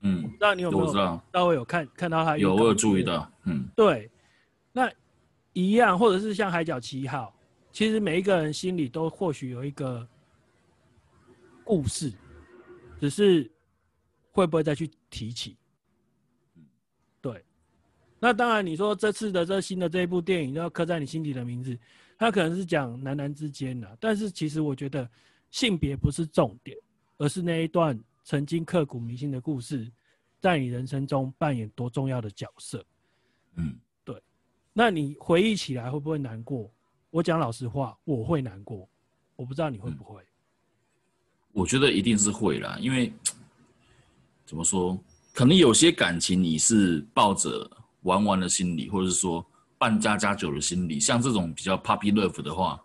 [0.03, 2.39] 嗯，不知道你有没有稍微有看看到他？
[2.39, 4.09] 有，我有注意到，嗯，对，
[4.71, 4.89] 那
[5.53, 7.35] 一样，或者是像海角七号，
[7.73, 10.07] 其实每一个人心里都或许有一个
[11.65, 12.13] 故事，
[13.01, 13.51] 只是
[14.31, 15.57] 会不会再去提起？
[17.21, 17.45] 对，
[18.21, 21.77] 那当然，你说这次的这新的这一部电影要刻在你心底的名字，
[22.19, 25.09] 它可能是讲男男之间的，但是其实我觉得
[25.51, 26.77] 性别不是重点。
[27.19, 29.91] 而是那一段曾经刻骨铭心的故事，
[30.39, 32.85] 在你人生中扮演多重要的角色？
[33.55, 33.75] 嗯，
[34.05, 34.23] 对。
[34.75, 36.71] 那你回忆起来会不会难过？
[37.09, 38.87] 我讲老实话，我会难过。
[39.35, 40.21] 我不知道你会不会。
[40.21, 40.27] 嗯，
[41.53, 43.11] 我觉得一定是会啦，因为
[44.45, 45.03] 怎么说？
[45.33, 47.71] 可能有些感情你是抱着
[48.03, 49.43] 玩玩的心理，或者是说
[49.79, 52.81] 扮家家酒的心理，像这种比较 puppy love 的话。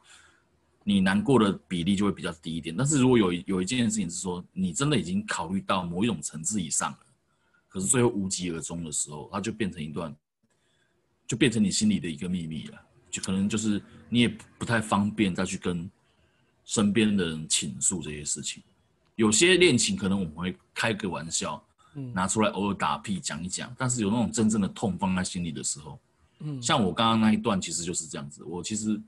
[0.84, 6.98] 你难过的比例就会比较低一点，但是如果有有一件事情是说你真的已经考虑到某一种层次以上了，
[7.70, 10.12] 可是最后无疾而终的时候，它就变成一段，
[11.28, 14.28] 就变成你心里的一个秘密了，就可能就是你也
[14.58, 15.88] 不太方便再去跟
[16.66, 18.64] 身边的人倾诉这些事情。
[19.16, 26.00] 有些恋情可能我们会开个玩笑，嗯，拿出来偶尔打屁讲一讲，但是有那种真正的痛放在心里的时候，
[26.44, 29.02] 嗯，像我刚刚那一段其实就是这样子，我其实。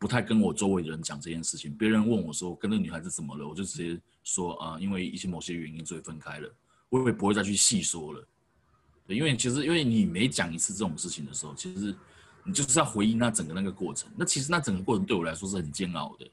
[0.00, 6.48] 不太跟我周围的人讲这件事情，别人问我说跟那女孩子怎么了，我就直接说啊、呃，因为一些某些原因所以分开了，
[6.88, 8.24] 我也不会再去细说了。
[9.08, 11.92] 对，因为其实因为你每讲一次这种事情的时候，其实
[12.44, 16.30] 你就是要回忆那整个那个过程，那其实那整个过程对我来说是很煎熬的。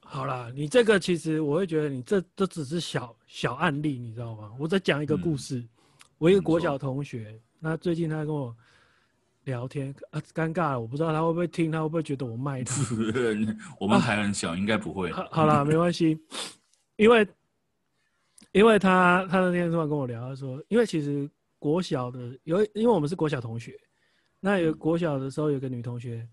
[0.00, 4.50] 好啦，你这个其实我会觉得你这这只是小小案例，你知道吗？
[4.58, 5.68] 我再讲一个故事，嗯、
[6.18, 8.52] 我一个国小同学，那最近他跟我。
[9.44, 12.74] 聊天啊，尴尬了，我不知道他会不会听，他会不会觉得我卖他？
[13.78, 15.12] 我们还很小，啊、应该不会。
[15.12, 16.18] 好了，没关系，
[16.96, 17.26] 因为
[18.52, 21.28] 因为他他那天突然跟我聊，他说，因为其实
[21.58, 23.78] 国小的有，因为我们是国小同学，
[24.40, 26.26] 那有国小的时候有个女同学，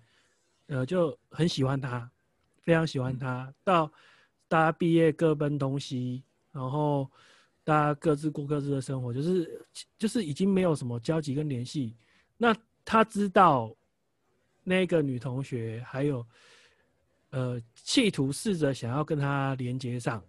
[0.67, 2.09] 呃，就很喜欢他，
[2.61, 3.91] 非常喜欢他，嗯、到
[4.47, 7.11] 大家毕业各奔东西，然后
[7.65, 9.65] 大家各自过各自的生活，就是
[9.97, 11.97] 就是已经没有什么交集跟联系，
[12.37, 12.55] 那。
[12.83, 13.75] 他知道
[14.63, 16.25] 那个女同学还有，
[17.29, 20.23] 呃，企图试着想要跟他连接上，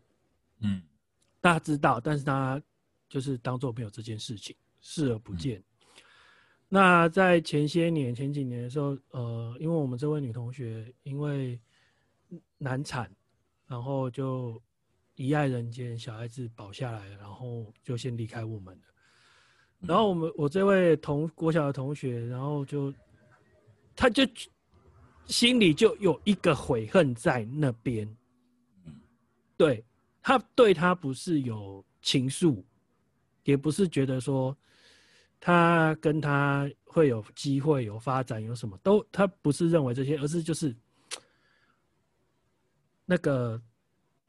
[0.60, 0.82] 嗯，
[1.40, 2.60] 大家知道，但是他
[3.08, 5.58] 就是当做没有这件事情，视而不见。
[5.58, 5.64] 嗯、
[6.68, 11.60] 那在前些年、前几年的时候，呃，因为我们这位女同学因为
[12.58, 13.10] 难产，
[13.66, 14.60] 然后就
[15.16, 18.84] 遗爱人间，小孩子保下来，然后就先离开我们了。
[19.86, 22.94] 然后我们我这位同国小的同学，然后就，
[23.96, 24.22] 他就
[25.26, 28.08] 心里就有一个悔恨在那边，
[29.56, 29.84] 对，
[30.22, 32.62] 他对他不是有情愫，
[33.42, 34.56] 也不是觉得说
[35.40, 40.72] 他跟他会有机会有发展有什么都，他不是认为这些，而是就是
[43.04, 43.60] 那个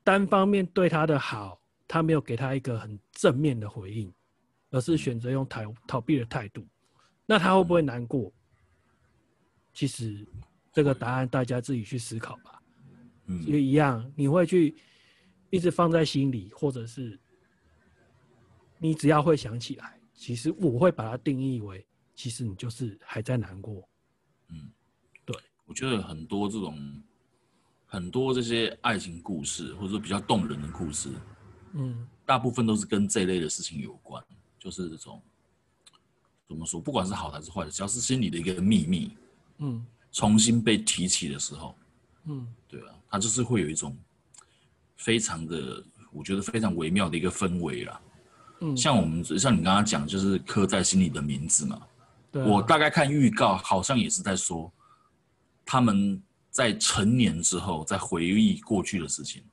[0.03, 4.11] 单方面对他的好，他没有给他一个很正面的回应。
[4.73, 6.65] 而是选择用逃逃避的态度，
[7.27, 8.33] 那他会不会难过？
[9.71, 10.27] 其实
[10.71, 12.59] 这个答案大家自己去思考吧。
[13.27, 14.75] 嗯，也一样，你会去
[15.51, 17.19] 一直放在心里，或者是
[18.79, 23.87] 你只要会想起来，其实我会把它定义为，其实你就是还在难过。
[24.49, 24.71] 嗯，
[25.23, 27.03] 对，我觉得很多这种
[27.85, 31.11] 很多这些爱情故事，或者说比较动人的故事，
[31.73, 34.23] 嗯，大部分都是跟这类的事情有关。
[34.63, 35.21] 就是这种，
[36.47, 36.79] 怎么说？
[36.79, 39.11] 不管是好还是坏的，只要是心里的一个秘密，
[39.57, 41.75] 嗯，重新被提起的时候，
[42.27, 43.93] 嗯，对啊，它就是会有一种
[44.95, 48.01] 非常的，我觉得非常微妙的一个氛围啦。
[48.61, 51.81] 嗯，像我们像你刚刚讲，就是刻在心里的名字嘛。
[52.31, 54.71] 对啊，我大概看预告，好像也是在说
[55.65, 59.43] 他们在成年之后，在回忆过去的事情。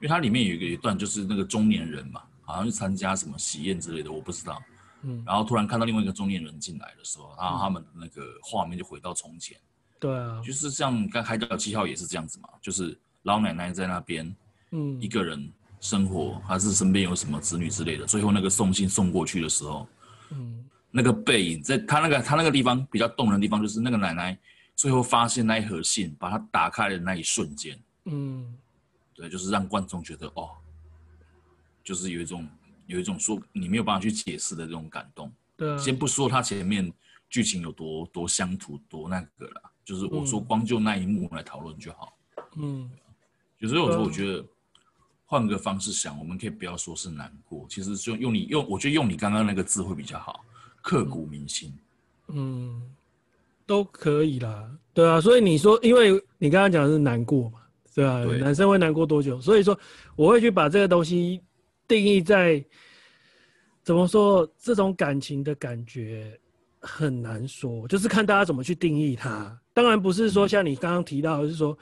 [0.00, 4.62] 因为它里面有一个一段，就是那个中年人嘛，好像去参加什么喜宴之类的，我不知道。
[5.02, 9.58] 嗯，然后突然看到另外一个中年人进来的时候，然后他们的那个画面就回到从前。
[9.98, 14.34] 对啊，就是像刚海角七号也是这样子嘛，就是老奶奶在那边，
[14.70, 15.50] 嗯，一个人
[15.80, 18.06] 生活，还是身边有什么子女之类的。
[18.06, 19.88] 最后那个送信送过去的时候，
[20.30, 24.38] 嗯，那个背影，在他那个他那个地方比较动人的地方，就是那个奶奶
[24.74, 28.56] 最后发现那一盒信，把它打开的那一瞬间，嗯，
[29.14, 30.50] 对，就是让观众觉得哦，
[31.84, 32.48] 就是有一种
[32.86, 35.32] 有一种说你没有办法去解释的这种感动。
[35.56, 36.92] 对啊，先不说它前面
[37.28, 39.62] 剧情有多多乡土多那个了。
[39.84, 42.16] 就是我说，光就那一幕来讨论就好。
[42.54, 42.88] 嗯，
[43.58, 44.44] 有时候我说，我觉得
[45.26, 50.44] 换个方式想，我们可以不要说是难过，其实就用你用，我觉得用你刚刚那个字会比较好，
[50.80, 51.74] 刻骨铭心。
[52.28, 52.80] 嗯，
[53.66, 55.20] 都可以啦，对啊。
[55.20, 57.58] 所以你说，因为你刚刚讲的是难过嘛，
[57.92, 59.40] 对啊，对，男生会难过多久？
[59.40, 59.76] 所以说，
[60.14, 61.42] 我会去把这个东西
[61.92, 62.64] 定义在
[63.82, 66.38] 怎么说，这种感情的感觉。
[66.84, 69.56] 很难说，就是看大家怎么去定义它。
[69.72, 71.78] 当然不是说像你刚刚提到的，是说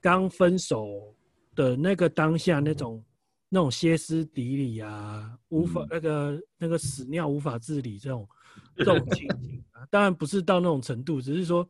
[0.00, 1.14] 刚分手
[1.54, 3.00] 的那个当下那种
[3.48, 8.28] 那种歇斯底里啊，无法那个那个屎尿无法自理这种
[8.74, 9.86] 这种情景啊。
[9.88, 11.64] 当然不是到那种程度，只是说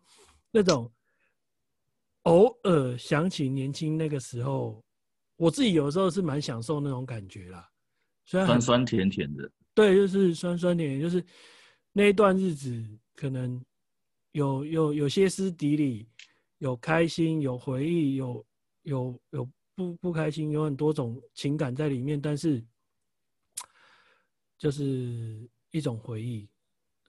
[0.50, 0.90] 那种
[2.22, 4.83] 偶尔想起年轻那个时候，
[5.37, 7.68] 我自己有时候是蛮享受那种感觉啦。
[8.30, 11.24] 虽然酸酸甜甜的，对，就是酸酸甜甜，就是。
[11.92, 13.60] 那一段日子，可能
[14.30, 16.08] 有有有歇斯底里，
[16.58, 18.46] 有开心，有回忆，有
[18.82, 22.64] 有有不不开心，有很多种情感在里面，但是
[24.56, 26.48] 就是一种回忆，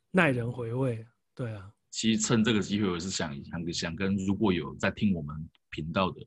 [0.10, 1.05] 耐人回味。
[1.36, 6.25] 对啊，其实趁这个机会，我是想想想跟如果有在听我们频道的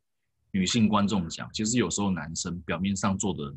[0.52, 3.52] 女性观众讲，其实有时候男生表面上做的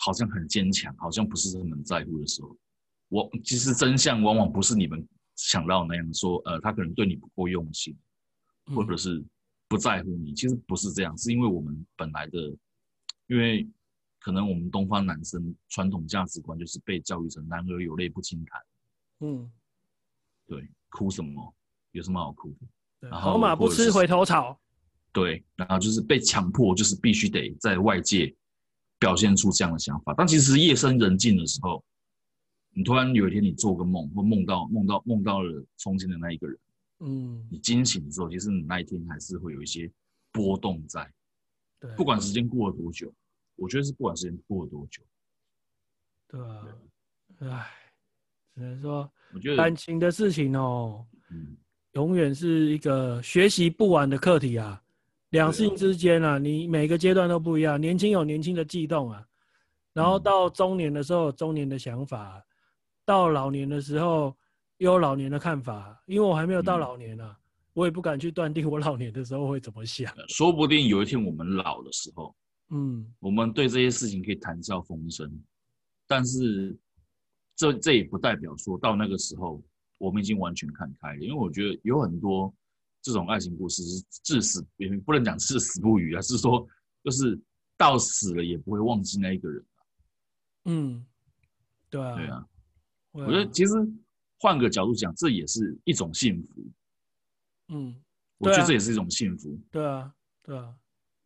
[0.00, 2.56] 好像很坚强，好像不是那么在乎的时候。
[3.08, 7.96] 我其实真相往往不是你们想到那样说，呃，他可能对你不够用心，
[8.74, 9.24] 或者是
[9.68, 10.32] 不在乎你。
[10.32, 12.38] 其实不是这样，是因为我们本来的，
[13.26, 13.68] 因为
[14.20, 18.62] 可能我们东方男生传统价值观就是被教育成男儿有泪不轻弹。
[19.20, 19.50] 嗯，
[20.46, 21.54] 对，哭什么？
[21.92, 23.08] 有什么好哭的？
[23.08, 24.60] 然后好马不吃回头草。
[25.12, 28.32] 对，然后就是被强迫，就是必须得在外界
[29.00, 30.14] 表现出这样的想法。
[30.16, 31.82] 但其实夜深人静的时候。
[32.72, 36.56] 你突然有一天，你做个梦，或梦到梦到梦到了从前的那一个人，
[37.00, 39.90] 嗯，你惊醒之后，其实你那一天还是会有一些
[40.30, 41.12] 波动在，
[41.80, 43.12] 对，不管时间过了多久，
[43.56, 45.02] 我觉得是不管时间过了多久，
[46.28, 46.68] 对啊，
[47.40, 47.66] 唉，
[48.54, 51.56] 只能说，我觉得感情的事情哦，嗯，
[51.94, 54.80] 永远是一个学习不完的课题啊，
[55.30, 59.24] 两性之间啊，你每个阶段都不一样，年轻有年轻的悸动啊，
[59.92, 62.44] 然后到中年的时候，中年的想法。
[63.06, 64.36] 到老年的时候，
[64.76, 70.14] 又有老年的看法，因为我还没有到老年呢、啊嗯，我也不敢去断定我老年的时候会怎么想。
[70.28, 72.32] 说不定有一天我们老的时候，
[72.68, 75.28] 嗯，我们对这些事情可以谈笑风生，
[76.06, 76.78] 但是
[77.56, 79.60] 这这也不代表说到那个时候
[79.98, 82.54] 我们已经完全看开了，因为我觉得有很多
[83.02, 84.66] 这种爱情故事是至死
[85.04, 86.66] 不能讲至死不渝，啊是说
[87.02, 87.38] 就是
[87.76, 89.64] 到死了也不会忘记那一个人。
[90.66, 91.06] 嗯，
[91.88, 92.46] 对啊，对啊。
[93.12, 93.72] 我觉得其实
[94.38, 96.62] 换个角度讲，这也是一种幸福。
[97.68, 97.96] 嗯，
[98.38, 99.58] 我觉得这也是一种幸福。
[99.70, 100.74] 对啊，对啊，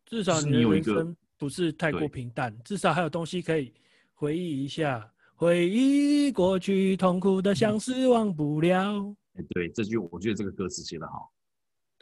[0.07, 3.75] 至少你的人生不是太过平淡，至少还有东西可以
[4.15, 9.15] 回忆一下，回忆过去痛苦的相思忘不了。
[9.35, 11.34] 哎，对，这句我觉得这个歌词写得好。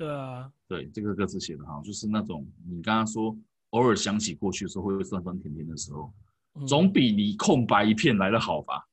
[0.02, 3.38] 对啊，对，这个歌词写得好，就是那种你刚刚说
[3.70, 6.12] 偶尔想起过去的时候会酸酸甜甜的时候，
[6.66, 8.84] 总比你空白一片来的好吧。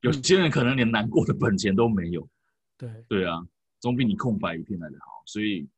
[0.00, 2.26] 有些人可能连难过的本钱都没有，
[2.78, 3.46] 对对啊，
[3.80, 5.22] 总比你空白一片来的好。
[5.26, 5.68] 所以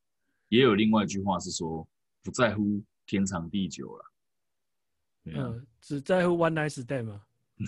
[0.48, 1.84] 也有另外一句话是说，
[2.22, 4.04] 不在乎天长地久了，
[5.24, 6.70] 嗯、呃，只在乎 one night？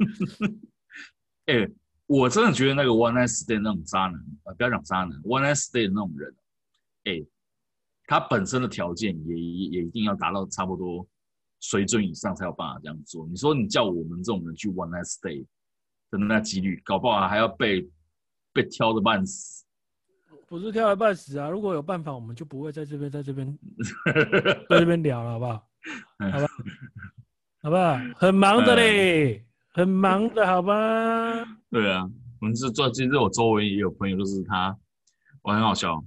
[1.46, 1.72] 哎、欸，
[2.10, 6.34] 我真的觉得那个 one night stay 那种渣男，呃，不要讲渣男，one night stay 的那种人，
[7.04, 7.26] 哎、欸，
[8.06, 11.06] 他本身的条件也也一定要达到差不多。
[11.60, 13.28] 水准以上才有办法这样做。
[13.28, 15.44] 你说你叫我们这种人去 one night stay
[16.10, 17.88] 的那几率，搞不好还要被
[18.52, 19.64] 被挑的半死。
[20.48, 21.48] 不是挑的半死啊！
[21.48, 23.56] 如果有办法，我们就不会在这边在这边
[24.68, 25.52] 在这边聊了，好不好？
[26.18, 26.48] 好吧，
[27.62, 27.98] 好不好？
[28.16, 31.44] 很忙的嘞，很忙的，好吧？
[31.70, 32.08] 对啊，
[32.40, 34.76] 我们是做，其实我周围也有朋友，就是他，
[35.42, 36.04] 我很好笑。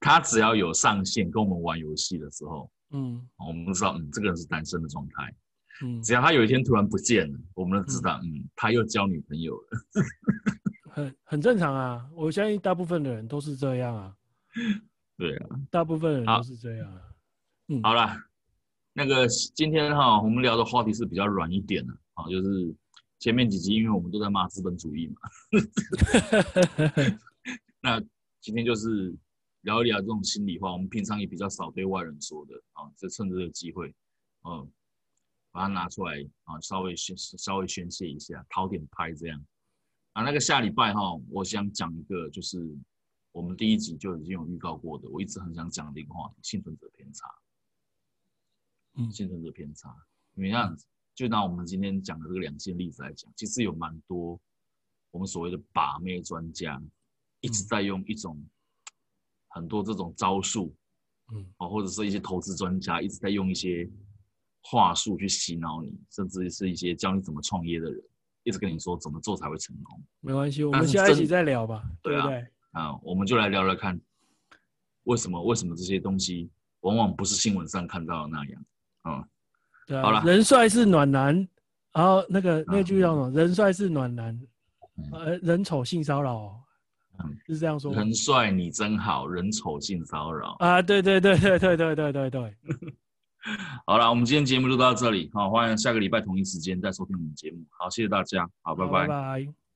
[0.00, 5.34] 他只要有上线跟我们玩游戏的时候，嗯，我们都知道，嗯，这个人是单身的状态。
[5.84, 9.68] 嗯，只要他有一天突然不见了，我们都知道，嗯，嗯，他又交女朋友了。
[10.90, 14.14] 很很正常啊，我相信大部分的人都是这样啊。
[15.18, 17.02] 对啊，大部分人都是这样啊。
[17.68, 18.16] 嗯，好了，
[18.92, 21.98] 那个今天哈，我们聊的话题是比较软一点的啊，
[22.28, 22.74] 就是
[23.18, 25.20] 前面几集因为我们都在骂资本主义嘛，
[27.82, 28.00] 那
[28.40, 29.14] 今天就是
[29.62, 33.94] 聊一聊这种心里话，我们平常也比较少对外人说的啊，就趁这个机会，
[34.44, 34.70] 嗯，
[35.50, 36.14] 把它拿出来
[36.44, 39.44] 啊，稍微宣稍微宣泄一下，讨点拍这样。
[40.12, 42.76] 啊，那个下礼拜哈，我想讲一个，就是
[43.32, 47.26] 我们第一集就已经有预告过的，我一直很想讲的一个话题——幸存者偏差。
[48.94, 49.94] 嗯，幸存者偏差，
[50.34, 50.86] 因为这样子，
[51.18, 54.38] 就拿我们今天讲的这个两性例子来讲，其实有蛮多
[55.10, 56.80] 我们所谓的把妹专家
[57.40, 58.40] 一直在用一种
[59.48, 60.72] 很多这种招数，
[61.34, 63.90] 嗯，哦，或者是一些投资专家一直在用一些
[64.62, 68.00] 话术去洗脑你，甚至是一些教你怎么创业的人。
[68.44, 72.46] 一直跟你说怎么做才会成功，没关系，我们下一期再聊吧，对不对？
[72.70, 74.00] 啊，我们就来聊聊看，
[75.02, 76.48] 为什么为什么这些东西
[76.82, 78.64] 往往不是新闻上看到的那样？
[79.02, 79.28] 嗯，
[79.88, 81.34] 对啊，好了，人帅是暖男，
[81.94, 83.30] 然后那个那句叫什么？
[83.30, 84.38] 人帅是暖男，
[85.12, 86.60] 呃，人丑性骚扰，
[87.18, 87.92] 嗯，是这样说。
[87.94, 90.82] 人帅你真好，人丑性骚扰啊！
[90.82, 92.54] 对对对对对对对对对。
[93.86, 99.06] 好了，我们今天节目就到这里，好，欢迎下个礼拜同一时间再收听我们节目，好，谢谢大家，好，拜拜。
[99.06, 99.67] 拜拜。